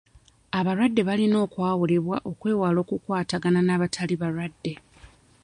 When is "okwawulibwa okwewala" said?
1.45-2.77